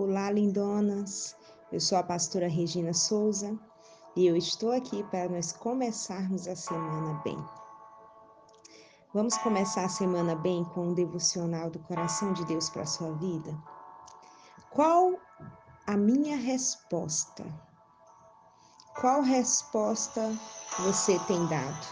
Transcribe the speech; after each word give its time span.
Olá, 0.00 0.30
lindonas. 0.30 1.34
Eu 1.72 1.80
sou 1.80 1.98
a 1.98 2.04
pastora 2.04 2.48
Regina 2.48 2.94
Souza 2.94 3.58
e 4.14 4.28
eu 4.28 4.36
estou 4.36 4.70
aqui 4.70 5.02
para 5.10 5.28
nós 5.28 5.50
começarmos 5.50 6.46
a 6.46 6.54
semana 6.54 7.20
bem. 7.24 7.36
Vamos 9.12 9.36
começar 9.38 9.86
a 9.86 9.88
semana 9.88 10.36
bem 10.36 10.62
com 10.66 10.90
um 10.90 10.94
devocional 10.94 11.68
do 11.68 11.80
coração 11.80 12.32
de 12.32 12.44
Deus 12.44 12.70
para 12.70 12.82
a 12.82 12.86
sua 12.86 13.12
vida? 13.14 13.52
Qual 14.70 15.18
a 15.84 15.96
minha 15.96 16.36
resposta? 16.36 17.44
Qual 19.00 19.22
resposta 19.22 20.32
você 20.78 21.18
tem 21.26 21.44
dado? 21.48 21.86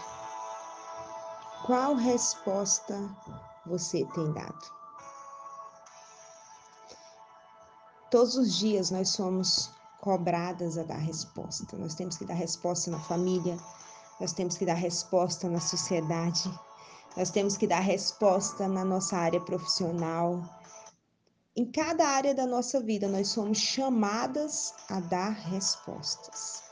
Qual 1.65 1.93
resposta 1.95 2.95
você 3.65 4.05
tem 4.15 4.31
dado? 4.31 4.76
Todos 8.09 8.35
os 8.35 8.55
dias 8.55 8.89
nós 8.89 9.09
somos 9.09 9.69
cobradas 9.99 10.77
a 10.77 10.83
dar 10.83 10.97
resposta. 10.97 11.75
Nós 11.75 11.93
temos 11.93 12.15
que 12.15 12.23
dar 12.23 12.35
resposta 12.35 12.89
na 12.89 12.99
família, 12.99 13.57
nós 14.19 14.31
temos 14.31 14.55
que 14.57 14.65
dar 14.65 14.75
resposta 14.75 15.49
na 15.49 15.59
sociedade, 15.59 16.49
nós 17.17 17.29
temos 17.29 17.57
que 17.57 17.67
dar 17.67 17.81
resposta 17.81 18.67
na 18.67 18.85
nossa 18.85 19.17
área 19.17 19.41
profissional. 19.41 20.41
Em 21.53 21.69
cada 21.69 22.07
área 22.07 22.33
da 22.33 22.47
nossa 22.47 22.79
vida, 22.79 23.09
nós 23.09 23.27
somos 23.27 23.57
chamadas 23.57 24.73
a 24.89 25.01
dar 25.01 25.31
respostas. 25.31 26.63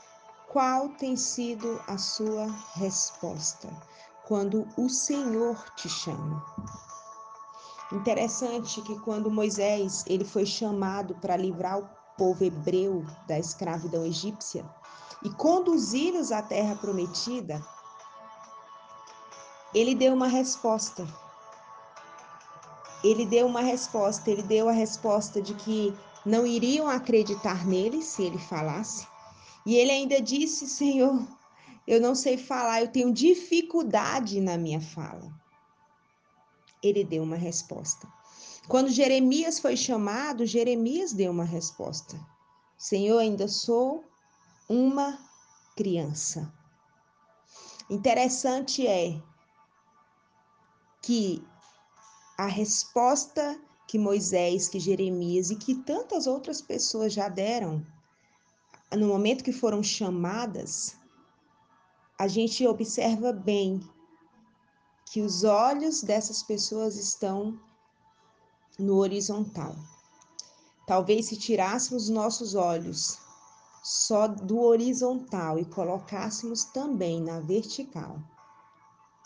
Qual 0.48 0.88
tem 0.90 1.16
sido 1.16 1.78
a 1.86 1.98
sua 1.98 2.46
resposta 2.76 3.68
quando 4.26 4.66
o 4.78 4.88
Senhor 4.88 5.62
te 5.74 5.88
chama? 5.88 6.42
Interessante 7.92 8.82
que 8.82 8.98
quando 8.98 9.30
Moisés 9.30 10.02
ele 10.08 10.24
foi 10.24 10.44
chamado 10.44 11.14
para 11.14 11.36
livrar 11.36 11.78
o 11.78 11.88
povo 12.18 12.42
hebreu 12.42 13.06
da 13.28 13.38
escravidão 13.38 14.04
egípcia 14.04 14.68
e 15.22 15.30
conduzi-los 15.30 16.32
à 16.32 16.42
terra 16.42 16.74
prometida, 16.74 17.64
ele 19.72 19.94
deu 19.94 20.14
uma 20.14 20.26
resposta. 20.26 21.06
Ele 23.04 23.24
deu 23.24 23.46
uma 23.46 23.60
resposta, 23.60 24.30
ele 24.30 24.42
deu 24.42 24.68
a 24.68 24.72
resposta 24.72 25.40
de 25.40 25.54
que 25.54 25.96
não 26.24 26.44
iriam 26.44 26.88
acreditar 26.88 27.64
nele 27.64 28.02
se 28.02 28.24
ele 28.24 28.38
falasse. 28.38 29.06
E 29.64 29.76
ele 29.76 29.92
ainda 29.92 30.20
disse: 30.20 30.66
Senhor, 30.66 31.24
eu 31.86 32.00
não 32.00 32.16
sei 32.16 32.36
falar, 32.36 32.80
eu 32.80 32.88
tenho 32.88 33.12
dificuldade 33.12 34.40
na 34.40 34.58
minha 34.58 34.80
fala 34.80 35.45
ele 36.86 37.04
deu 37.04 37.22
uma 37.22 37.36
resposta. 37.36 38.06
Quando 38.68 38.90
Jeremias 38.90 39.58
foi 39.58 39.76
chamado, 39.76 40.44
Jeremias 40.44 41.12
deu 41.12 41.30
uma 41.30 41.44
resposta. 41.44 42.18
Senhor, 42.76 43.18
ainda 43.18 43.46
sou 43.48 44.04
uma 44.68 45.18
criança. 45.76 46.52
Interessante 47.88 48.86
é 48.86 49.22
que 51.02 51.46
a 52.36 52.46
resposta 52.46 53.60
que 53.86 53.98
Moisés, 53.98 54.68
que 54.68 54.80
Jeremias 54.80 55.50
e 55.50 55.56
que 55.56 55.76
tantas 55.76 56.26
outras 56.26 56.60
pessoas 56.60 57.12
já 57.12 57.28
deram, 57.28 57.86
no 58.92 59.06
momento 59.06 59.44
que 59.44 59.52
foram 59.52 59.82
chamadas, 59.82 60.96
a 62.18 62.26
gente 62.26 62.66
observa 62.66 63.32
bem 63.32 63.80
que 65.06 65.20
os 65.22 65.44
olhos 65.44 66.02
dessas 66.02 66.42
pessoas 66.42 66.96
estão 66.96 67.58
no 68.78 68.96
horizontal. 68.96 69.74
Talvez 70.86 71.26
se 71.26 71.36
tirássemos 71.36 72.08
nossos 72.08 72.54
olhos 72.54 73.18
só 73.82 74.26
do 74.26 74.60
horizontal 74.60 75.58
e 75.58 75.64
colocássemos 75.64 76.64
também 76.64 77.22
na 77.22 77.40
vertical, 77.40 78.18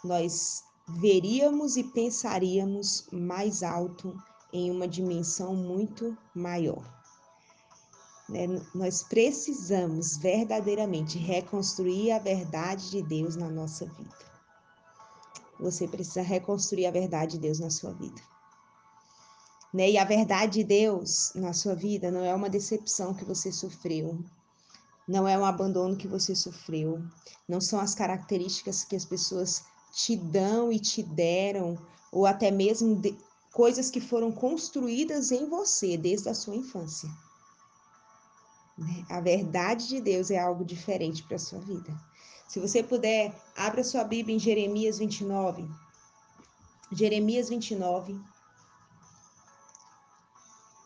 nós 0.04 0.62
veríamos 0.86 1.76
e 1.76 1.84
pensaríamos 1.84 3.06
mais 3.10 3.62
alto 3.62 4.14
em 4.52 4.70
uma 4.70 4.86
dimensão 4.86 5.54
muito 5.54 6.16
maior. 6.34 6.84
Né? 8.28 8.46
Nós 8.74 9.02
precisamos 9.02 10.16
verdadeiramente 10.16 11.19
reconstruir 11.19 12.12
a 12.12 12.19
verdade 12.19 12.90
de 12.90 13.02
Deus 13.02 13.36
na 13.36 13.48
nossa 13.48 13.86
vida. 13.86 14.29
Você 15.60 15.87
precisa 15.87 16.22
reconstruir 16.22 16.87
a 16.87 16.91
verdade 16.91 17.32
de 17.32 17.38
Deus 17.38 17.59
na 17.59 17.71
sua 17.71 17.93
vida. 17.93 18.21
Né? 19.72 19.91
E 19.91 19.98
a 19.98 20.04
verdade 20.04 20.54
de 20.54 20.65
Deus 20.65 21.32
na 21.34 21.53
sua 21.53 21.75
vida 21.75 22.10
não 22.10 22.25
é 22.25 22.34
uma 22.34 22.50
decepção 22.50 23.15
que 23.15 23.25
você 23.25 23.53
sofreu, 23.53 24.19
não 25.06 25.28
é 25.28 25.38
um 25.38 25.44
abandono 25.44 25.97
que 25.97 26.09
você 26.09 26.34
sofreu, 26.34 27.03
não 27.49 27.60
são 27.60 27.78
as 27.78 27.94
características 27.94 28.84
que 28.84 28.97
as 28.97 29.04
pessoas 29.04 29.62
te 29.93 30.16
dão 30.16 30.72
e 30.72 30.78
te 30.78 31.03
deram, 31.03 31.78
ou 32.12 32.26
até 32.26 32.50
mesmo 32.50 32.97
de, 32.97 33.16
coisas 33.53 33.91
que 33.91 34.00
foram 34.00 34.32
construídas 34.32 35.31
em 35.31 35.49
você 35.49 35.97
desde 35.97 36.28
a 36.28 36.34
sua 36.34 36.56
infância. 36.56 37.09
Né? 38.78 39.04
A 39.09 39.20
verdade 39.20 39.88
de 39.88 40.00
Deus 40.00 40.31
é 40.31 40.38
algo 40.38 40.65
diferente 40.65 41.22
para 41.22 41.37
a 41.37 41.41
sua 41.41 41.59
vida. 41.60 41.93
Se 42.50 42.59
você 42.59 42.83
puder, 42.83 43.33
abra 43.56 43.84
sua 43.84 44.03
Bíblia 44.03 44.34
em 44.34 44.38
Jeremias 44.41 44.99
29. 44.99 45.71
Jeremias 46.91 47.49
29. 47.49 48.21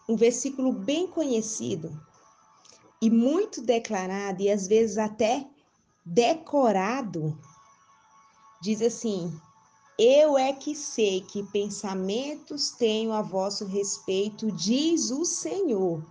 Um 0.07 0.15
versículo 0.15 0.75
bem 0.75 1.07
conhecido 1.07 1.99
e 3.01 3.09
muito 3.09 3.63
declarado 3.63 4.43
e 4.43 4.51
às 4.51 4.67
vezes 4.67 4.99
até 4.99 5.49
decorado. 6.05 7.35
Diz 8.61 8.83
assim: 8.83 9.35
Eu 9.99 10.37
é 10.37 10.53
que 10.53 10.75
sei 10.75 11.23
que 11.23 11.43
pensamentos 11.45 12.73
tenho 12.73 13.11
a 13.11 13.23
vosso 13.23 13.65
respeito, 13.65 14.53
diz 14.53 15.11
o 15.11 15.25
Senhor, 15.25 16.05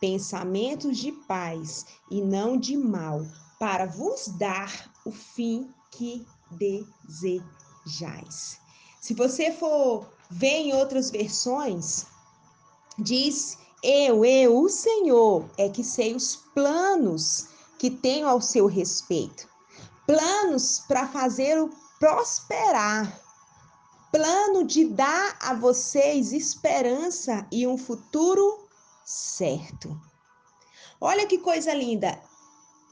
pensamentos 0.00 0.96
de 0.96 1.12
paz 1.12 1.84
e 2.10 2.22
não 2.22 2.56
de 2.56 2.74
mal, 2.74 3.20
para 3.58 3.84
vos 3.84 4.28
dar 4.28 4.93
o 5.04 5.10
fim 5.12 5.72
que 5.90 6.26
desejais. 6.50 7.38
Se 9.00 9.14
você 9.14 9.52
for 9.52 10.06
ver 10.30 10.62
em 10.62 10.74
outras 10.74 11.10
versões, 11.10 12.06
diz: 12.98 13.58
Eu, 13.82 14.24
eu, 14.24 14.58
o 14.58 14.68
Senhor, 14.68 15.48
é 15.58 15.68
que 15.68 15.84
sei 15.84 16.14
os 16.14 16.36
planos 16.54 17.48
que 17.78 17.90
tenho 17.90 18.26
ao 18.28 18.40
seu 18.40 18.66
respeito. 18.66 19.48
Planos 20.06 20.82
para 20.86 21.08
fazê-lo 21.08 21.70
prosperar. 21.98 23.20
Plano 24.10 24.64
de 24.64 24.84
dar 24.84 25.36
a 25.40 25.54
vocês 25.54 26.32
esperança 26.32 27.46
e 27.50 27.66
um 27.66 27.76
futuro 27.76 28.68
certo. 29.04 30.00
Olha 31.00 31.26
que 31.26 31.38
coisa 31.38 31.74
linda 31.74 32.22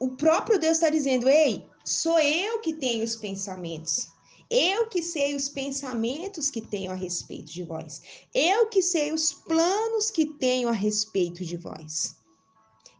o 0.02 0.08
próprio 0.16 0.58
Deus 0.58 0.72
está 0.72 0.90
dizendo: 0.90 1.28
ei, 1.28 1.64
sou 1.84 2.18
eu 2.18 2.60
que 2.60 2.74
tenho 2.74 3.04
os 3.04 3.16
pensamentos. 3.16 4.08
Eu 4.50 4.88
que 4.88 5.02
sei 5.02 5.34
os 5.34 5.48
pensamentos 5.48 6.50
que 6.50 6.60
tenho 6.60 6.90
a 6.90 6.94
respeito 6.94 7.50
de 7.50 7.62
vós. 7.62 8.02
Eu 8.34 8.66
que 8.66 8.82
sei 8.82 9.12
os 9.12 9.32
planos 9.32 10.10
que 10.10 10.26
tenho 10.26 10.68
a 10.68 10.72
respeito 10.72 11.44
de 11.44 11.56
vós. 11.56 12.16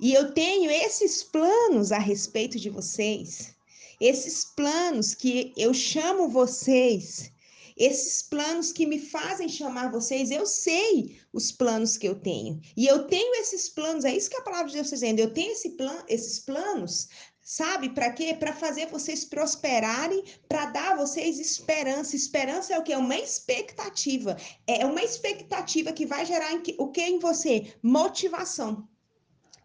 E 0.00 0.15
eu 0.15 0.32
tenho 0.32 0.70
esses 0.70 1.22
planos 1.22 1.93
a 1.93 1.98
respeito 1.98 2.59
de 2.59 2.70
vocês. 2.70 3.54
Esses 4.00 4.44
planos 4.44 5.14
que 5.14 5.53
eu 5.56 5.75
chamo 5.75 6.28
vocês 6.28 7.31
esses 7.76 8.22
planos 8.22 8.72
que 8.72 8.87
me 8.87 8.99
fazem 8.99 9.49
chamar 9.49 9.91
vocês, 9.91 10.31
eu 10.31 10.46
sei 10.46 11.19
os 11.32 11.50
planos 11.50 11.96
que 11.96 12.06
eu 12.06 12.14
tenho. 12.14 12.61
E 12.76 12.87
eu 12.87 13.06
tenho 13.06 13.34
esses 13.37 13.69
planos, 13.69 14.05
é 14.05 14.14
isso 14.14 14.31
que 14.31 14.37
a 14.37 14.43
palavra 14.43 14.69
de 14.69 14.75
Deus 14.75 14.87
está 14.87 14.96
dizendo. 14.96 15.20
Eu 15.20 15.32
tenho 15.32 15.52
esse 15.52 15.70
plan, 15.70 16.05
esses 16.08 16.38
planos, 16.38 17.08
sabe? 17.43 17.91
Para 17.91 18.12
quê? 18.12 18.35
Para 18.35 18.53
fazer 18.53 18.87
vocês 18.87 19.25
prosperarem, 19.25 20.25
para 20.49 20.67
dar 20.67 20.93
a 20.93 20.97
vocês 20.97 21.39
esperança. 21.39 22.17
Esperança 22.17 22.75
é 22.75 22.79
o 22.79 22.83
que? 22.83 22.93
É 22.93 22.99
uma 22.99 23.17
expectativa. 23.17 24.37
É 24.67 24.87
uma 24.87 25.03
expectativa 25.03 25.93
que 25.93 26.06
vai 26.06 26.25
gerar 26.25 26.56
que, 26.61 26.75
o 26.79 26.89
que 26.89 27.03
em 27.03 27.19
você? 27.19 27.75
Motivação. 27.83 28.89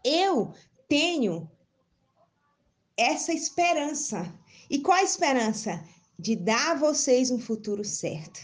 Eu 0.04 0.52
tenho 0.88 1.50
essa 2.96 3.32
esperança. 3.32 4.32
E 4.68 4.80
qual 4.80 4.98
a 4.98 5.02
esperança? 5.02 5.82
de 6.18 6.34
dar 6.34 6.72
a 6.72 6.74
vocês 6.74 7.30
um 7.30 7.38
futuro 7.38 7.84
certo. 7.84 8.40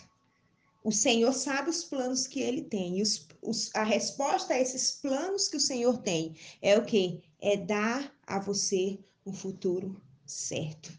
O 0.83 0.93
Senhor 0.93 1.33
sabe 1.33 1.71
os 1.71 1.83
planos 1.83 2.27
que 2.27 2.41
ele 2.41 2.63
tem. 2.63 2.99
E 2.99 3.03
os, 3.03 3.27
os, 3.43 3.75
a 3.75 3.83
resposta 3.83 4.55
a 4.55 4.61
esses 4.61 4.93
planos 4.93 5.49
que 5.49 5.57
o 5.57 5.61
Senhor 5.61 5.99
tem 5.99 6.37
é 6.63 6.79
o 6.79 6.85
que? 6.85 7.23
É 7.41 7.57
dar 7.57 8.15
a 8.27 8.39
você 8.39 8.99
um 9.27 9.33
futuro 9.33 10.01
certo. 10.27 10.93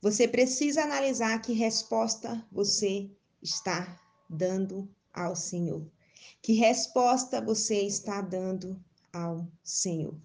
Você 0.00 0.26
precisa 0.26 0.82
analisar 0.82 1.40
que 1.40 1.52
resposta 1.52 2.44
você 2.50 3.10
está 3.40 4.00
dando 4.28 4.88
ao 5.12 5.36
Senhor. 5.36 5.86
Que 6.40 6.54
resposta 6.54 7.40
você 7.40 7.82
está 7.82 8.20
dando 8.20 8.82
ao 9.12 9.46
Senhor? 9.62 10.20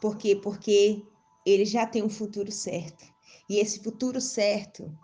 Por 0.00 0.16
quê? 0.16 0.36
Porque 0.36 1.02
ele 1.44 1.64
já 1.64 1.86
tem 1.86 2.02
um 2.02 2.10
futuro 2.10 2.52
certo. 2.52 3.04
E 3.48 3.58
esse 3.58 3.82
futuro 3.82 4.20
certo 4.20 4.96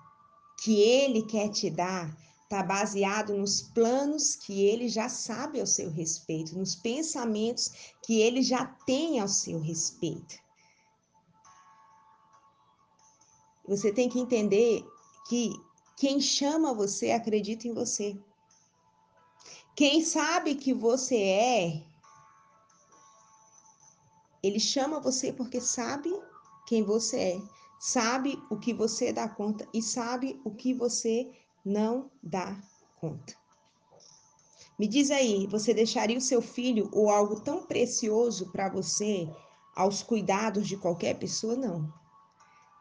que 0.63 0.81
ele 0.81 1.27
quer 1.27 1.49
te 1.49 1.71
dar 1.71 2.15
está 2.55 2.63
baseado 2.63 3.35
nos 3.35 3.61
planos 3.61 4.37
que 4.37 4.65
ele 4.65 4.89
já 4.89 5.09
sabe 5.09 5.61
ao 5.61 5.67
seu 5.67 5.91
respeito, 5.91 6.57
nos 6.57 6.77
pensamentos 6.77 7.93
que 8.01 8.21
ele 8.21 8.43
já 8.43 8.65
tem 8.87 9.19
ao 9.19 9.27
seu 9.27 9.59
respeito. 9.59 10.37
Você 13.67 13.93
tem 13.93 14.09
que 14.09 14.21
entender 14.21 14.87
que 15.29 15.51
quem 15.97 16.21
chama 16.21 16.73
você 16.73 17.11
acredita 17.11 17.67
em 17.67 17.75
você. 17.75 18.17
Quem 19.75 20.05
sabe 20.05 20.55
que 20.55 20.73
você 20.73 21.17
é, 21.17 21.87
ele 24.41 24.61
chama 24.61 25.01
você 25.01 25.33
porque 25.33 25.61
sabe 25.61 26.13
quem 26.69 26.85
você 26.85 27.19
é, 27.19 27.43
sabe 27.81 28.41
o 28.49 28.57
que 28.57 28.73
você 28.73 29.13
dá 29.13 29.29
conta 29.29 29.69
e 29.75 29.83
sabe 29.83 30.41
o 30.45 30.55
que 30.55 30.73
você 30.73 31.33
não 31.65 32.11
dá 32.23 32.61
conta. 33.01 33.35
Me 34.79 34.89
diz 34.89 35.11
aí, 35.11 35.47
você 35.47 35.73
deixaria 35.73 36.19
o 36.19 36.21
seu 36.21 36.43
filho 36.43 36.91
ou 36.93 37.09
algo 37.09 37.41
tão 37.41 37.65
precioso 37.65 38.51
para 38.51 38.69
você 38.69 39.29
aos 39.75 40.03
cuidados 40.03 40.67
de 40.67 40.77
qualquer 40.77 41.15
pessoa? 41.19 41.57
Não. 41.57 41.93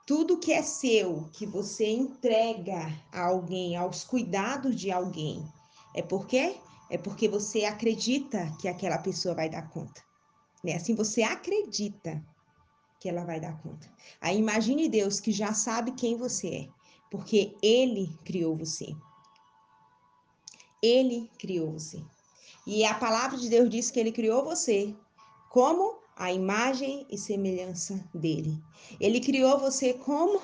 Tudo 0.06 0.40
que 0.40 0.52
é 0.52 0.62
seu, 0.62 1.30
que 1.32 1.46
você 1.46 1.90
entrega 1.90 2.92
a 3.12 3.26
alguém, 3.26 3.76
aos 3.76 4.04
cuidados 4.04 4.76
de 4.76 4.92
alguém, 4.92 5.48
é 5.96 6.02
porque 6.02 6.58
é 6.90 6.98
porque 6.98 7.28
você 7.28 7.66
acredita 7.66 8.56
que 8.60 8.68
aquela 8.68 8.98
pessoa 8.98 9.34
vai 9.34 9.50
dar 9.50 9.70
conta. 9.70 10.04
Né? 10.64 10.76
Assim 10.76 10.94
você 10.94 11.24
acredita 11.24 12.24
que 13.00 13.10
ela 13.10 13.24
vai 13.24 13.40
dar 13.40 13.58
conta. 13.62 13.90
Aí 14.22 14.38
imagine 14.38 14.88
Deus 14.88 15.20
que 15.20 15.32
já 15.32 15.54
sabe 15.54 15.92
quem 15.94 16.18
você 16.18 16.48
é, 16.48 16.70
porque 17.14 17.56
ele 17.62 18.18
criou 18.26 18.58
você. 18.58 18.88
Ele 20.82 21.30
criou 21.38 21.74
você. 21.74 22.04
E 22.66 22.84
a 22.84 22.96
palavra 22.96 23.38
de 23.38 23.50
Deus 23.50 23.70
diz 23.70 23.92
que 23.92 24.00
ele 24.00 24.12
criou 24.12 24.44
você 24.44 24.96
como 25.52 26.00
a 26.16 26.34
imagem 26.34 27.06
e 27.12 27.16
semelhança 27.16 28.04
dele. 28.16 28.60
Ele 29.00 29.20
criou 29.20 29.60
você 29.60 29.94
como 29.94 30.42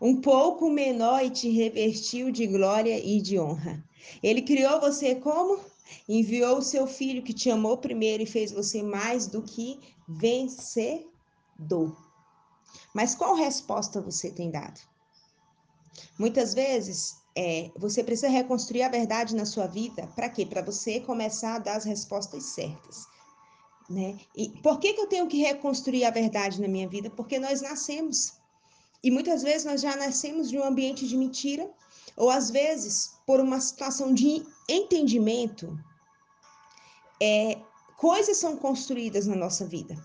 um 0.00 0.20
pouco 0.20 0.68
menor 0.68 1.24
e 1.24 1.30
te 1.30 1.48
revestiu 1.48 2.32
de 2.32 2.44
glória 2.48 2.98
e 2.98 3.22
de 3.22 3.38
honra. 3.38 3.80
Ele 4.20 4.42
criou 4.42 4.80
você 4.80 5.14
como 5.14 5.60
enviou 6.08 6.58
o 6.58 6.62
seu 6.62 6.88
filho 6.88 7.22
que 7.22 7.32
te 7.32 7.48
amou 7.50 7.78
primeiro 7.78 8.24
e 8.24 8.26
fez 8.26 8.50
você 8.50 8.82
mais 8.82 9.28
do 9.28 9.42
que 9.42 9.78
vencedor. 10.08 11.06
Mas 12.92 13.14
qual 13.14 13.36
resposta 13.36 14.00
você 14.00 14.32
tem 14.32 14.50
dado? 14.50 14.89
Muitas 16.18 16.54
vezes 16.54 17.16
é, 17.36 17.70
você 17.76 18.02
precisa 18.02 18.28
reconstruir 18.28 18.82
a 18.82 18.88
verdade 18.88 19.34
na 19.34 19.46
sua 19.46 19.66
vida. 19.66 20.06
Para 20.08 20.28
quê? 20.28 20.44
Para 20.44 20.62
você 20.62 21.00
começar 21.00 21.56
a 21.56 21.58
dar 21.58 21.76
as 21.76 21.84
respostas 21.84 22.44
certas. 22.44 23.06
Né? 23.88 24.18
E 24.36 24.50
por 24.62 24.78
que, 24.78 24.92
que 24.92 25.00
eu 25.00 25.06
tenho 25.06 25.26
que 25.26 25.38
reconstruir 25.38 26.04
a 26.04 26.10
verdade 26.10 26.60
na 26.60 26.68
minha 26.68 26.88
vida? 26.88 27.10
Porque 27.10 27.38
nós 27.38 27.60
nascemos. 27.60 28.34
E 29.02 29.10
muitas 29.10 29.42
vezes 29.42 29.64
nós 29.64 29.80
já 29.80 29.96
nascemos 29.96 30.50
de 30.50 30.58
um 30.58 30.64
ambiente 30.64 31.08
de 31.08 31.16
mentira, 31.16 31.68
ou 32.16 32.30
às 32.30 32.50
vezes 32.50 33.12
por 33.26 33.40
uma 33.40 33.60
situação 33.60 34.12
de 34.12 34.44
entendimento, 34.68 35.78
é, 37.20 37.58
coisas 37.96 38.36
são 38.36 38.56
construídas 38.56 39.26
na 39.26 39.34
nossa 39.34 39.66
vida. 39.66 39.96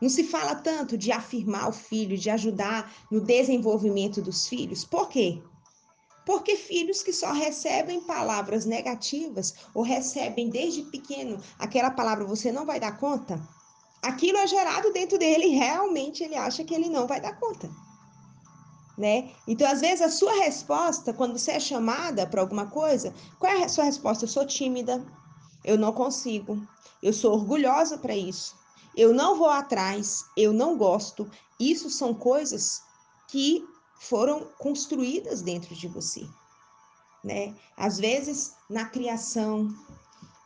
Não 0.00 0.08
se 0.08 0.24
fala 0.24 0.54
tanto 0.54 0.96
de 0.96 1.10
afirmar 1.10 1.68
o 1.68 1.72
filho, 1.72 2.16
de 2.16 2.30
ajudar 2.30 2.92
no 3.10 3.20
desenvolvimento 3.20 4.22
dos 4.22 4.46
filhos. 4.46 4.84
Por 4.84 5.08
quê? 5.08 5.42
Porque 6.24 6.56
filhos 6.56 7.02
que 7.02 7.12
só 7.12 7.32
recebem 7.32 8.02
palavras 8.02 8.64
negativas 8.64 9.54
ou 9.74 9.82
recebem 9.82 10.50
desde 10.50 10.82
pequeno 10.82 11.40
aquela 11.58 11.90
palavra 11.90 12.26
você 12.26 12.52
não 12.52 12.66
vai 12.66 12.78
dar 12.78 12.98
conta, 12.98 13.42
aquilo 14.02 14.38
é 14.38 14.46
gerado 14.46 14.92
dentro 14.92 15.18
dele 15.18 15.48
realmente 15.48 16.22
ele 16.22 16.36
acha 16.36 16.62
que 16.62 16.74
ele 16.74 16.88
não 16.88 17.06
vai 17.06 17.20
dar 17.20 17.38
conta. 17.38 17.70
Né? 18.96 19.30
Então, 19.46 19.70
às 19.70 19.80
vezes, 19.80 20.02
a 20.02 20.10
sua 20.10 20.32
resposta, 20.42 21.12
quando 21.12 21.38
você 21.38 21.52
é 21.52 21.60
chamada 21.60 22.26
para 22.26 22.40
alguma 22.40 22.66
coisa, 22.66 23.14
qual 23.38 23.52
é 23.52 23.64
a 23.64 23.68
sua 23.68 23.84
resposta? 23.84 24.24
Eu 24.24 24.28
sou 24.28 24.44
tímida, 24.44 25.02
eu 25.64 25.78
não 25.78 25.92
consigo, 25.92 26.60
eu 27.00 27.12
sou 27.12 27.32
orgulhosa 27.32 27.96
para 27.96 28.16
isso, 28.16 28.56
eu 28.98 29.14
não 29.14 29.38
vou 29.38 29.48
atrás, 29.48 30.24
eu 30.36 30.52
não 30.52 30.76
gosto. 30.76 31.30
Isso 31.58 31.88
são 31.88 32.12
coisas 32.12 32.82
que 33.28 33.64
foram 34.00 34.48
construídas 34.58 35.40
dentro 35.40 35.72
de 35.72 35.86
você, 35.86 36.26
né? 37.22 37.54
Às 37.76 37.98
vezes 37.98 38.54
na 38.68 38.86
criação, 38.86 39.68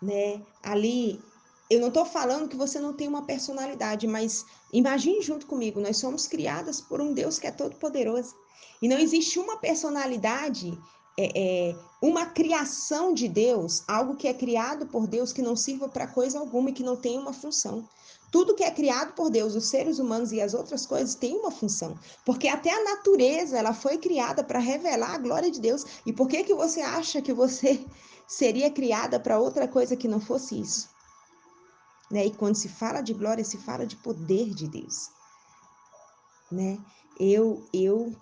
né? 0.02 0.42
Ali, 0.62 1.18
eu 1.70 1.80
não 1.80 1.88
estou 1.88 2.04
falando 2.04 2.46
que 2.46 2.56
você 2.56 2.78
não 2.78 2.92
tem 2.92 3.08
uma 3.08 3.22
personalidade, 3.22 4.06
mas 4.06 4.44
imagine 4.70 5.22
junto 5.22 5.46
comigo, 5.46 5.80
nós 5.80 5.96
somos 5.96 6.26
criadas 6.26 6.78
por 6.78 7.00
um 7.00 7.14
Deus 7.14 7.38
que 7.38 7.46
é 7.46 7.50
todo 7.50 7.76
poderoso 7.76 8.34
e 8.82 8.88
não 8.88 8.98
existe 8.98 9.38
uma 9.38 9.56
personalidade 9.56 10.78
é, 11.18 11.70
é, 11.70 11.76
uma 12.00 12.26
criação 12.26 13.14
de 13.14 13.28
Deus, 13.28 13.82
algo 13.86 14.16
que 14.16 14.28
é 14.28 14.34
criado 14.34 14.86
por 14.86 15.06
Deus 15.06 15.32
que 15.32 15.42
não 15.42 15.54
sirva 15.54 15.88
para 15.88 16.06
coisa 16.06 16.38
alguma 16.38 16.70
e 16.70 16.72
que 16.72 16.82
não 16.82 16.96
tenha 16.96 17.20
uma 17.20 17.32
função. 17.32 17.88
Tudo 18.32 18.54
que 18.54 18.64
é 18.64 18.70
criado 18.70 19.12
por 19.12 19.28
Deus, 19.28 19.54
os 19.54 19.68
seres 19.68 19.98
humanos 19.98 20.32
e 20.32 20.40
as 20.40 20.54
outras 20.54 20.86
coisas, 20.86 21.14
tem 21.14 21.36
uma 21.36 21.50
função. 21.50 21.98
Porque 22.24 22.48
até 22.48 22.70
a 22.70 22.82
natureza, 22.82 23.58
ela 23.58 23.74
foi 23.74 23.98
criada 23.98 24.42
para 24.42 24.58
revelar 24.58 25.14
a 25.14 25.18
glória 25.18 25.50
de 25.50 25.60
Deus. 25.60 25.84
E 26.06 26.14
por 26.14 26.28
que 26.28 26.42
que 26.42 26.54
você 26.54 26.80
acha 26.80 27.20
que 27.20 27.34
você 27.34 27.84
seria 28.26 28.70
criada 28.70 29.20
para 29.20 29.38
outra 29.38 29.68
coisa 29.68 29.94
que 29.94 30.08
não 30.08 30.18
fosse 30.18 30.58
isso? 30.58 30.88
Né? 32.10 32.24
E 32.24 32.30
quando 32.30 32.56
se 32.56 32.70
fala 32.70 33.02
de 33.02 33.12
glória, 33.12 33.44
se 33.44 33.58
fala 33.58 33.86
de 33.86 33.96
poder 33.96 34.54
de 34.54 34.66
Deus. 34.66 35.10
Né? 36.50 36.78
Eu, 37.20 37.68
eu, 37.70 38.16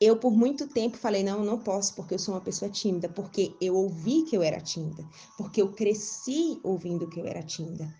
eu 0.00 0.16
por 0.16 0.32
muito 0.32 0.66
tempo 0.66 0.96
falei 0.96 1.22
não, 1.22 1.44
não 1.44 1.58
posso 1.58 1.94
porque 1.94 2.14
eu 2.14 2.18
sou 2.18 2.34
uma 2.34 2.40
pessoa 2.40 2.70
tímida, 2.70 3.10
porque 3.10 3.54
eu 3.60 3.76
ouvi 3.76 4.22
que 4.22 4.34
eu 4.34 4.42
era 4.42 4.58
tímida, 4.58 5.06
porque 5.36 5.60
eu 5.60 5.70
cresci 5.70 6.58
ouvindo 6.64 7.10
que 7.10 7.20
eu 7.20 7.26
era 7.26 7.42
tímida 7.42 7.94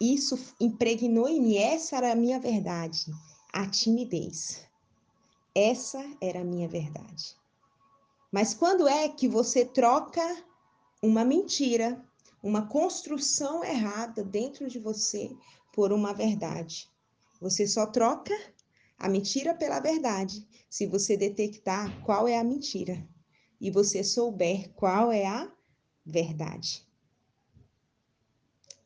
isso 0.00 0.38
impregnou 0.60 1.28
em 1.28 1.40
mim, 1.40 1.56
essa 1.56 1.96
era 1.96 2.12
a 2.12 2.16
minha 2.16 2.38
verdade, 2.38 3.06
a 3.52 3.66
timidez. 3.68 4.66
Essa 5.54 6.02
era 6.20 6.40
a 6.40 6.44
minha 6.44 6.68
verdade. 6.68 7.36
Mas 8.32 8.54
quando 8.54 8.86
é 8.86 9.08
que 9.08 9.28
você 9.28 9.64
troca 9.64 10.22
uma 11.02 11.24
mentira, 11.24 12.04
uma 12.42 12.66
construção 12.66 13.64
errada 13.64 14.22
dentro 14.22 14.68
de 14.68 14.78
você 14.78 15.30
por 15.72 15.92
uma 15.92 16.12
verdade? 16.12 16.88
Você 17.40 17.66
só 17.66 17.86
troca 17.86 18.34
a 18.98 19.08
mentira 19.08 19.54
pela 19.54 19.80
verdade 19.80 20.46
se 20.68 20.86
você 20.86 21.16
detectar 21.16 22.00
qual 22.04 22.28
é 22.28 22.38
a 22.38 22.44
mentira 22.44 23.04
e 23.60 23.70
você 23.70 24.04
souber 24.04 24.70
qual 24.74 25.10
é 25.10 25.26
a 25.26 25.50
verdade. 26.06 26.86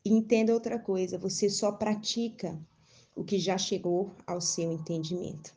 Entenda 0.05 0.53
outra 0.53 0.77
coisa, 0.77 1.17
você 1.17 1.49
só 1.49 1.71
pratica 1.71 2.61
o 3.15 3.23
que 3.23 3.39
já 3.39 3.57
chegou 3.57 4.15
ao 4.27 4.39
seu 4.39 4.71
entendimento. 4.71 5.55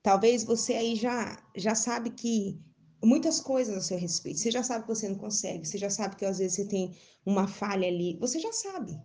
Talvez 0.00 0.44
você 0.44 0.74
aí 0.74 0.94
já 0.94 1.42
já 1.56 1.74
sabe 1.74 2.10
que 2.10 2.60
muitas 3.04 3.40
coisas 3.40 3.76
a 3.76 3.80
seu 3.80 3.98
respeito. 3.98 4.38
Você 4.38 4.50
já 4.50 4.62
sabe 4.62 4.84
que 4.84 4.94
você 4.94 5.08
não 5.08 5.16
consegue, 5.16 5.66
você 5.66 5.76
já 5.76 5.90
sabe 5.90 6.16
que 6.16 6.24
às 6.24 6.38
vezes 6.38 6.56
você 6.56 6.66
tem 6.66 6.96
uma 7.26 7.48
falha 7.48 7.88
ali, 7.88 8.16
você 8.18 8.38
já 8.38 8.52
sabe. 8.52 8.96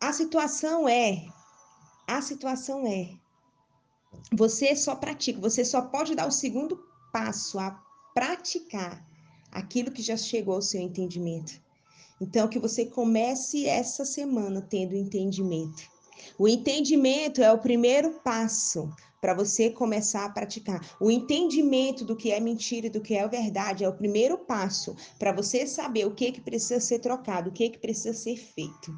A 0.00 0.12
situação 0.12 0.88
é 0.88 1.24
a 2.06 2.20
situação 2.20 2.84
é 2.86 3.10
você 4.32 4.74
só 4.74 4.96
pratica, 4.96 5.40
você 5.40 5.64
só 5.64 5.82
pode 5.82 6.14
dar 6.14 6.26
o 6.26 6.32
segundo 6.32 6.84
passo 7.12 7.58
a 7.58 7.70
praticar 8.12 9.06
aquilo 9.50 9.92
que 9.92 10.02
já 10.02 10.16
chegou 10.16 10.54
ao 10.54 10.62
seu 10.62 10.80
entendimento. 10.80 11.60
Então, 12.22 12.46
que 12.46 12.60
você 12.60 12.86
comece 12.86 13.66
essa 13.66 14.04
semana 14.04 14.62
tendo 14.62 14.94
entendimento. 14.94 15.82
O 16.38 16.46
entendimento 16.46 17.42
é 17.42 17.52
o 17.52 17.58
primeiro 17.58 18.20
passo 18.20 18.88
para 19.20 19.34
você 19.34 19.70
começar 19.70 20.26
a 20.26 20.30
praticar. 20.30 20.80
O 21.00 21.10
entendimento 21.10 22.04
do 22.04 22.14
que 22.14 22.30
é 22.30 22.38
mentira 22.38 22.86
e 22.86 22.90
do 22.90 23.00
que 23.00 23.16
é 23.16 23.26
verdade 23.26 23.82
é 23.82 23.88
o 23.88 23.96
primeiro 23.96 24.38
passo 24.38 24.94
para 25.18 25.32
você 25.32 25.66
saber 25.66 26.06
o 26.06 26.14
que, 26.14 26.30
que 26.30 26.40
precisa 26.40 26.78
ser 26.78 27.00
trocado, 27.00 27.50
o 27.50 27.52
que, 27.52 27.70
que 27.70 27.78
precisa 27.78 28.16
ser 28.16 28.36
feito. 28.36 28.96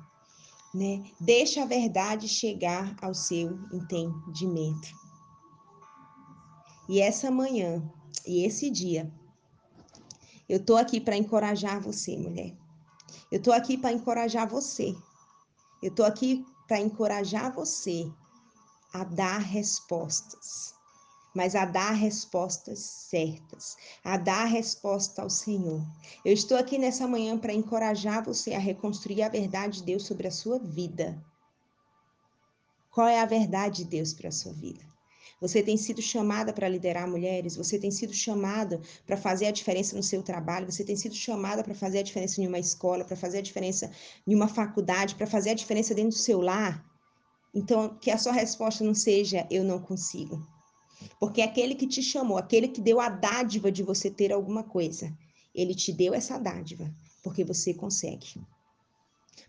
Né? 0.75 1.03
Deixa 1.19 1.63
a 1.63 1.67
verdade 1.67 2.29
chegar 2.29 2.95
ao 3.01 3.15
seu 3.15 3.59
entendimento. 3.73 4.93
E 6.91 7.01
essa 7.01 7.31
manhã 7.31 7.83
e 8.27 8.45
esse 8.45 8.69
dia 8.69 9.11
Eu 10.47 10.63
tô 10.63 10.77
aqui 10.77 11.01
para 11.01 11.17
encorajar 11.17 11.81
você, 11.81 12.19
mulher. 12.19 12.55
Eu 13.31 13.41
tô 13.41 13.53
aqui 13.53 13.77
para 13.77 13.93
encorajar 13.93 14.49
você. 14.49 14.95
Eu 15.83 15.91
tô 15.91 16.03
aqui 16.05 16.45
para 16.67 16.81
encorajar 16.81 17.53
você 17.53 18.11
a 18.93 19.05
dar 19.05 19.39
respostas, 19.39 20.75
mas 21.35 21.55
a 21.55 21.65
dar 21.65 21.93
respostas 21.93 22.79
certas, 22.79 23.77
a 24.05 24.17
dar 24.17 24.45
resposta 24.45 25.21
ao 25.21 25.29
Senhor. 25.29 25.85
Eu 26.25 26.33
estou 26.33 26.57
aqui 26.57 26.79
nessa 26.79 27.09
manhã 27.09 27.37
para 27.37 27.53
encorajar 27.53 28.25
você 28.25 28.55
a 28.55 28.59
reconstruir 28.59 29.23
a 29.23 29.29
verdade 29.29 29.79
de 29.79 29.85
Deus 29.85 30.07
sobre 30.07 30.29
a 30.29 30.31
sua 30.31 30.59
vida. 30.59 31.23
Qual 32.91 33.09
é 33.09 33.21
a 33.21 33.27
verdade 33.27 33.83
de 33.83 33.91
Deus 33.91 34.15
para 34.15 34.29
a 34.29 34.33
sua 34.33 34.53
vida? 34.53 34.94
Você 35.45 35.63
tem 35.63 35.77
sido 35.77 36.01
chamada 36.01 36.55
para 36.55 36.67
liderar 36.67 37.07
mulheres, 37.07 37.55
você 37.55 37.79
tem 37.79 37.91
sido 37.91 38.15
chamada 38.15 38.81
para 39.05 39.15
fazer 39.15 39.45
a 39.45 39.51
diferença 39.51 39.95
no 39.95 40.03
seu 40.03 40.23
trabalho, 40.23 40.73
você 40.73 40.83
tem 40.83 40.97
sido 40.97 41.15
chamada 41.15 41.63
para 41.63 41.75
fazer 41.75 41.99
a 41.99 42.03
diferença 42.03 42.41
em 42.41 42.47
uma 42.47 42.59
escola, 42.59 43.05
para 43.05 43.15
fazer 43.15 43.39
a 43.39 43.43
diferença 43.43 43.91
em 44.27 44.35
uma 44.35 44.49
faculdade, 44.49 45.15
para 45.15 45.27
fazer 45.27 45.51
a 45.51 45.55
diferença 45.55 45.95
dentro 45.95 46.13
do 46.13 46.23
seu 46.23 46.41
lar. 46.41 46.83
Então, 47.55 47.95
que 48.01 48.11
a 48.11 48.17
sua 48.17 48.33
resposta 48.33 48.83
não 48.83 48.95
seja 48.95 49.47
eu 49.51 49.63
não 49.63 49.79
consigo. 49.79 50.43
Porque 51.21 51.43
aquele 51.43 51.75
que 51.75 51.87
te 51.87 52.03
chamou, 52.03 52.39
aquele 52.39 52.67
que 52.67 52.81
deu 52.81 52.99
a 52.99 53.11
dádiva 53.11 53.71
de 53.71 53.83
você 53.83 54.11
ter 54.11 54.33
alguma 54.33 54.63
coisa, 54.63 55.15
ele 55.55 55.75
te 55.75 55.93
deu 55.93 56.15
essa 56.15 56.39
dádiva, 56.39 56.91
porque 57.23 57.45
você 57.45 57.75
consegue. 57.75 58.41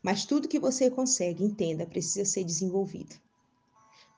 Mas 0.04 0.26
tudo 0.26 0.50
que 0.50 0.60
você 0.60 0.92
consegue, 0.92 1.42
entenda, 1.42 1.86
precisa 1.86 2.26
ser 2.26 2.44
desenvolvido. 2.44 3.16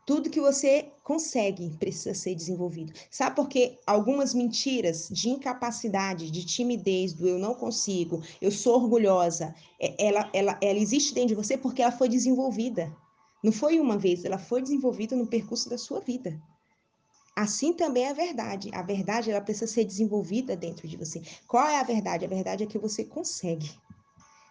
Tudo 0.07 0.29
que 0.29 0.39
você 0.39 0.89
consegue 1.03 1.69
precisa 1.77 2.13
ser 2.13 2.33
desenvolvido. 2.33 2.93
Sabe 3.11 3.35
por 3.35 3.49
que 3.49 3.77
algumas 3.85 4.33
mentiras 4.33 5.09
de 5.11 5.27
incapacidade, 5.27 6.31
de 6.31 6.45
timidez, 6.45 7.11
do 7.11 7.27
eu 7.27 7.37
não 7.37 7.53
consigo, 7.53 8.23
eu 8.41 8.49
sou 8.49 8.75
orgulhosa, 8.75 9.53
é, 9.77 10.07
ela, 10.07 10.29
ela, 10.31 10.57
ela 10.61 10.79
existe 10.79 11.13
dentro 11.13 11.27
de 11.27 11.35
você 11.35 11.57
porque 11.57 11.81
ela 11.81 11.91
foi 11.91 12.07
desenvolvida. 12.07 12.95
Não 13.43 13.51
foi 13.51 13.81
uma 13.81 13.97
vez, 13.97 14.23
ela 14.23 14.37
foi 14.37 14.61
desenvolvida 14.61 15.13
no 15.13 15.27
percurso 15.27 15.69
da 15.69 15.77
sua 15.77 15.99
vida. 15.99 16.41
Assim 17.35 17.73
também 17.73 18.05
é 18.05 18.11
a 18.11 18.13
verdade. 18.13 18.71
A 18.73 18.81
verdade 18.81 19.29
ela 19.29 19.41
precisa 19.41 19.67
ser 19.69 19.83
desenvolvida 19.83 20.55
dentro 20.55 20.87
de 20.87 20.95
você. 20.95 21.21
Qual 21.45 21.67
é 21.67 21.81
a 21.81 21.83
verdade? 21.83 22.23
A 22.23 22.29
verdade 22.29 22.63
é 22.63 22.67
que 22.67 22.79
você 22.79 23.03
consegue. 23.03 23.69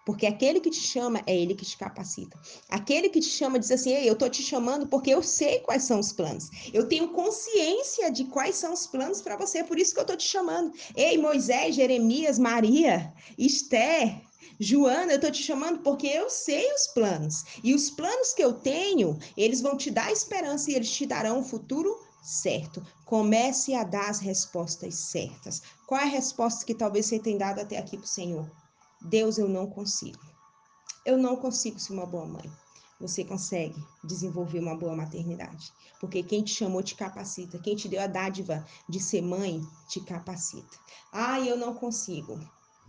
Porque 0.06 0.24
aquele 0.24 0.60
que 0.60 0.70
te 0.70 0.78
chama 0.78 1.20
é 1.26 1.36
ele 1.36 1.52
que 1.52 1.64
te 1.64 1.76
capacita. 1.76 2.38
Aquele 2.70 3.08
que 3.08 3.18
te 3.18 3.28
chama 3.28 3.58
diz 3.58 3.72
assim: 3.72 3.90
Ei, 3.90 4.08
eu 4.08 4.14
tô 4.14 4.28
te 4.28 4.40
chamando 4.40 4.86
porque 4.86 5.10
eu 5.10 5.20
sei 5.20 5.58
quais 5.58 5.82
são 5.82 5.98
os 5.98 6.12
planos. 6.12 6.48
Eu 6.72 6.88
tenho 6.88 7.08
consciência 7.08 8.08
de 8.08 8.24
quais 8.26 8.54
são 8.54 8.72
os 8.72 8.86
planos 8.86 9.20
para 9.20 9.36
você, 9.36 9.64
por 9.64 9.76
isso 9.76 9.92
que 9.92 9.98
eu 9.98 10.06
tô 10.06 10.16
te 10.16 10.28
chamando. 10.28 10.72
Ei, 10.94 11.18
Moisés, 11.18 11.74
Jeremias, 11.74 12.38
Maria, 12.38 13.12
Esther, 13.36 14.22
Joana, 14.60 15.14
eu 15.14 15.20
tô 15.20 15.28
te 15.28 15.42
chamando 15.42 15.80
porque 15.80 16.06
eu 16.06 16.30
sei 16.30 16.72
os 16.72 16.86
planos. 16.86 17.42
E 17.64 17.74
os 17.74 17.90
planos 17.90 18.32
que 18.32 18.44
eu 18.44 18.52
tenho, 18.52 19.18
eles 19.36 19.60
vão 19.60 19.76
te 19.76 19.90
dar 19.90 20.12
esperança 20.12 20.70
e 20.70 20.74
eles 20.74 20.90
te 20.92 21.04
darão 21.04 21.40
um 21.40 21.44
futuro 21.44 22.00
certo. 22.22 22.80
Comece 23.04 23.74
a 23.74 23.82
dar 23.82 24.08
as 24.08 24.20
respostas 24.20 24.94
certas. 24.94 25.62
Qual 25.84 26.00
é 26.00 26.04
a 26.04 26.06
resposta 26.06 26.64
que 26.64 26.76
talvez 26.76 27.06
você 27.06 27.18
tenha 27.18 27.38
dado 27.38 27.58
até 27.58 27.76
aqui 27.76 27.96
para 27.96 28.04
o 28.04 28.08
Senhor? 28.08 28.48
Deus, 29.06 29.38
eu 29.38 29.48
não 29.48 29.66
consigo. 29.66 30.18
Eu 31.04 31.16
não 31.16 31.36
consigo 31.36 31.78
ser 31.78 31.92
uma 31.92 32.06
boa 32.06 32.26
mãe. 32.26 32.50
Você 33.00 33.24
consegue 33.24 33.80
desenvolver 34.02 34.58
uma 34.58 34.76
boa 34.76 34.96
maternidade. 34.96 35.72
Porque 36.00 36.22
quem 36.22 36.42
te 36.42 36.54
chamou 36.54 36.82
te 36.82 36.94
capacita. 36.94 37.58
Quem 37.58 37.76
te 37.76 37.88
deu 37.88 38.02
a 38.02 38.06
dádiva 38.06 38.66
de 38.88 38.98
ser 38.98 39.22
mãe 39.22 39.60
te 39.88 40.00
capacita. 40.00 40.76
Ah, 41.12 41.38
eu 41.40 41.56
não 41.56 41.74
consigo 41.74 42.40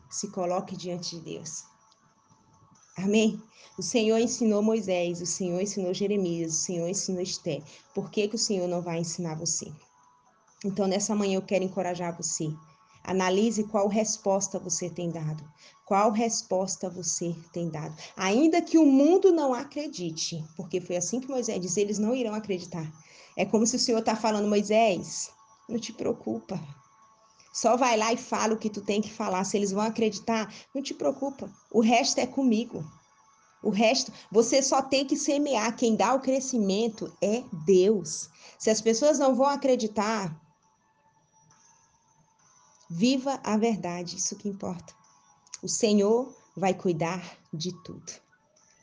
se 0.10 0.30
coloque 0.30 0.76
diante 0.76 1.18
de 1.18 1.22
Deus. 1.22 1.66
Amém? 2.98 3.42
O 3.78 3.84
Senhor 3.84 4.18
ensinou 4.18 4.64
Moisés, 4.64 5.22
o 5.22 5.26
Senhor 5.26 5.62
ensinou 5.62 5.94
Jeremias, 5.94 6.54
o 6.54 6.62
Senhor 6.62 6.88
ensinou 6.88 7.22
Esté. 7.22 7.62
Por 7.94 8.10
que, 8.10 8.28
que 8.28 8.36
o 8.36 8.40
Senhor 8.40 8.68
não 8.68 8.82
vai 8.82 9.00
ensinar 9.00 9.36
você? 9.36 9.72
Então, 10.66 10.88
nessa 10.88 11.14
manhã 11.14 11.36
eu 11.36 11.42
quero 11.44 11.64
encorajar 11.64 12.16
você. 12.16 12.50
Analise 13.08 13.64
qual 13.64 13.88
resposta 13.88 14.60
você 14.60 14.90
tem 14.90 15.10
dado. 15.10 15.42
Qual 15.86 16.12
resposta 16.12 16.90
você 16.90 17.34
tem 17.54 17.70
dado. 17.70 17.96
Ainda 18.18 18.62
que 18.62 18.78
o 18.78 18.86
mundo 18.86 19.32
não 19.32 19.54
acredite, 19.54 20.44
porque 20.58 20.82
foi 20.82 20.98
assim 20.98 21.22
que 21.22 21.30
Moisés 21.30 21.62
disse, 21.62 21.80
eles 21.80 21.98
não 21.98 22.14
irão 22.14 22.34
acreditar. 22.34 22.86
É 23.38 23.46
como 23.46 23.66
se 23.66 23.78
o 23.78 23.80
Senhor 23.80 24.00
está 24.00 24.14
falando, 24.14 24.50
Moisés, 24.50 25.32
não 25.70 25.80
te 25.80 25.94
preocupa. 25.94 26.60
Só 27.54 27.78
vai 27.78 27.96
lá 27.96 28.12
e 28.12 28.18
fala 28.18 28.54
o 28.54 28.58
que 28.58 28.70
tu 28.70 28.82
tem 28.82 29.02
que 29.02 29.12
falar. 29.12 29.46
Se 29.46 29.56
eles 29.56 29.72
vão 29.72 29.84
acreditar, 29.84 30.54
não 30.76 30.82
te 30.82 30.94
preocupa. 30.94 31.50
O 31.72 31.80
resto 31.80 32.20
é 32.20 32.28
comigo. 32.28 32.84
O 33.64 33.70
resto, 33.70 34.12
você 34.30 34.62
só 34.62 34.82
tem 34.82 35.06
que 35.06 35.16
semear. 35.16 35.76
Quem 35.76 35.96
dá 35.96 36.14
o 36.14 36.20
crescimento 36.20 37.12
é 37.22 37.44
Deus. 37.66 38.30
Se 38.60 38.70
as 38.70 38.82
pessoas 38.82 39.18
não 39.18 39.34
vão 39.34 39.48
acreditar, 39.48 40.40
viva 42.90 43.40
a 43.44 43.58
verdade, 43.58 44.18
isso 44.18 44.36
que 44.36 44.48
importa. 44.48 44.94
O 45.62 45.68
Senhor 45.68 46.34
vai 46.56 46.74
cuidar 46.74 47.38
de 47.54 47.72
tudo. 47.84 48.12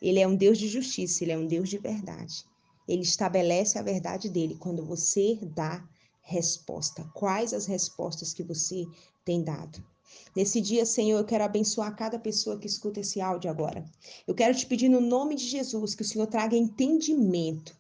Ele 0.01 0.21
é 0.21 0.29
um 0.29 0.37
Deus 0.37 0.59
de 0.59 0.69
justiça, 0.69 1.25
ele 1.25 1.33
é 1.33 1.39
um 1.39 1.47
Deus 1.47 1.69
de 1.69 1.79
verdade. 1.79 2.45
Ele 2.87 3.03
estabelece 3.03 3.79
a 3.79 3.83
verdade 3.83 4.29
dele 4.29 4.57
quando 4.59 4.85
você 4.85 5.39
dá 5.43 5.83
resposta. 6.21 7.05
Quais 7.15 7.55
as 7.55 7.67
respostas 7.67 8.33
que 8.33 8.43
você 8.43 8.87
tem 9.25 9.43
dado? 9.43 9.83
Nesse 10.37 10.61
dia, 10.61 10.85
Senhor, 10.85 11.19
eu 11.19 11.25
quero 11.25 11.45
abençoar 11.45 11.97
cada 11.97 12.19
pessoa 12.19 12.59
que 12.59 12.67
escuta 12.67 13.01
esse 13.01 13.21
áudio 13.21 13.51
agora. 13.51 13.85
Eu 14.27 14.35
quero 14.35 14.55
te 14.55 14.67
pedir 14.67 14.89
no 14.89 15.01
nome 15.01 15.35
de 15.35 15.47
Jesus 15.47 15.95
que 15.95 16.03
o 16.03 16.05
Senhor 16.05 16.27
traga 16.27 16.57
entendimento 16.57 17.75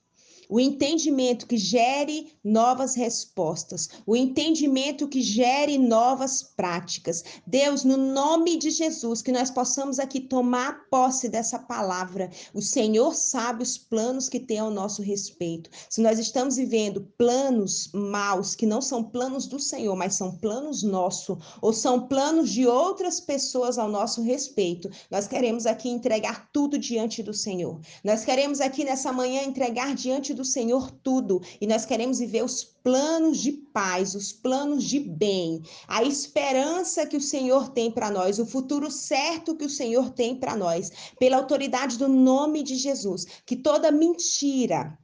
o 0.49 0.61
entendimento 0.61 1.47
que 1.47 1.57
gere 1.57 2.33
novas 2.43 2.95
respostas, 2.95 3.89
o 4.07 4.15
entendimento 4.15 5.09
que 5.09 5.23
gere 5.23 5.79
novas 5.79 6.43
práticas. 6.43 7.25
Deus, 7.47 7.85
no 7.85 7.97
nome 7.97 8.57
de 8.57 8.71
Jesus, 8.71 9.23
que 9.23 9.33
nós 9.33 9.51
possamos 9.51 9.99
aqui 9.99 10.21
tomar 10.21 10.89
posse 10.91 11.29
dessa 11.29 11.59
palavra. 11.59 12.31
O 12.53 12.61
Senhor 12.61 13.15
sabe 13.15 13.63
os 13.63 13.79
planos 13.79 14.29
que 14.29 14.41
tem 14.41 14.59
ao 14.59 14.71
nosso 14.71 15.03
respeito. 15.03 15.71
Se 15.89 16.01
nós 16.01 16.19
estamos 16.19 16.57
vivendo 16.57 17.09
planos 17.17 17.91
maus, 17.93 18.55
que 18.55 18.67
não 18.67 18.81
são 18.81 19.03
planos 19.03 19.47
do 19.47 19.59
Senhor, 19.59 19.97
mas 19.97 20.15
são 20.15 20.37
planos 20.37 20.83
nossos, 20.83 21.39
ou 21.61 21.73
são 21.73 22.07
planos 22.07 22.51
de 22.51 22.67
outras 22.67 23.21
pessoas 23.21 23.79
ao 23.79 23.89
nosso 23.89 24.23
respeito, 24.23 24.91
nós 25.11 25.27
queremos 25.27 25.67
aqui 25.67 25.89
entregar 25.89 26.49
tudo 26.53 26.79
diante 26.79 27.23
do 27.23 27.33
Senhor. 27.33 27.81
Nós 28.03 28.25
queremos 28.25 28.61
aqui 28.61 28.85
nessa 28.85 29.13
manhã 29.13 29.43
entregar 29.43 29.95
diante 30.35 30.37
do 30.37 30.45
Senhor 30.45 30.91
tudo 30.91 31.41
e 31.61 31.67
nós 31.67 31.87
queremos 31.87 32.19
viver 32.19 32.45
os 32.45 32.65
planos 32.65 33.39
de 33.39 33.53
paz, 33.53 34.15
os 34.15 34.33
planos 34.33 34.85
de 34.85 34.99
bem, 34.99 35.63
a 35.89 36.03
esperança 36.03 37.07
que 37.07 37.17
o 37.17 37.21
Senhor 37.21 37.69
tem 37.69 37.91
para 37.91 38.11
nós, 38.11 38.39
o 38.39 38.45
futuro 38.45 38.91
certo 38.91 39.57
que 39.57 39.65
o 39.65 39.71
Senhor 39.71 40.11
tem 40.11 40.37
para 40.37 40.57
nós, 40.57 40.91
pela 41.19 41.37
autoridade 41.37 41.97
do 41.97 42.09
nome 42.09 42.63
de 42.63 42.75
Jesus, 42.75 43.25
que 43.47 43.57
toda 43.57 43.91
mentira, 43.91 44.99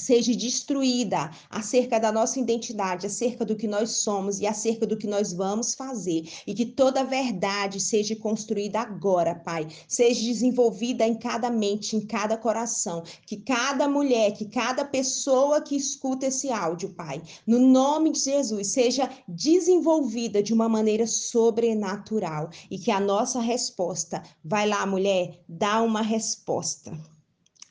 seja 0.00 0.34
destruída 0.34 1.30
acerca 1.48 1.98
da 1.98 2.10
nossa 2.10 2.40
identidade, 2.40 3.06
acerca 3.06 3.44
do 3.44 3.56
que 3.56 3.68
nós 3.68 3.90
somos 3.90 4.40
e 4.40 4.46
acerca 4.46 4.86
do 4.86 4.96
que 4.96 5.06
nós 5.06 5.32
vamos 5.32 5.74
fazer, 5.74 6.28
e 6.46 6.54
que 6.54 6.66
toda 6.66 7.04
verdade 7.04 7.80
seja 7.80 8.16
construída 8.16 8.80
agora, 8.80 9.34
Pai, 9.34 9.68
seja 9.86 10.22
desenvolvida 10.22 11.06
em 11.06 11.14
cada 11.14 11.50
mente, 11.50 11.96
em 11.96 12.00
cada 12.00 12.36
coração, 12.36 13.02
que 13.26 13.36
cada 13.36 13.88
mulher, 13.88 14.32
que 14.32 14.46
cada 14.46 14.84
pessoa 14.84 15.60
que 15.60 15.76
escuta 15.76 16.26
esse 16.26 16.50
áudio, 16.50 16.90
Pai, 16.90 17.22
no 17.46 17.58
nome 17.58 18.10
de 18.10 18.20
Jesus, 18.20 18.68
seja 18.68 19.10
desenvolvida 19.28 20.42
de 20.42 20.52
uma 20.52 20.68
maneira 20.68 21.06
sobrenatural. 21.06 22.50
E 22.70 22.78
que 22.78 22.90
a 22.90 23.00
nossa 23.00 23.40
resposta, 23.40 24.22
vai 24.44 24.68
lá, 24.68 24.84
mulher, 24.86 25.42
dá 25.48 25.82
uma 25.82 26.02
resposta. 26.02 26.92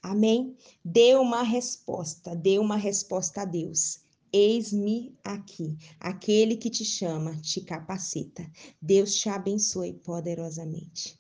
Amém? 0.02 0.56
Dê 0.84 1.16
uma 1.16 1.44
resposta, 1.44 2.36
dê 2.36 2.58
uma 2.58 2.78
resposta 2.78 3.42
a 3.42 3.46
Deus. 3.46 4.00
Eis-me 4.32 5.18
aqui. 5.24 5.78
Aquele 6.00 6.56
que 6.56 6.70
te 6.70 6.86
chama 6.86 7.36
te 7.42 7.62
capacita. 7.62 8.50
Deus 8.82 9.16
te 9.16 9.28
abençoe 9.28 9.94
poderosamente. 9.94 11.19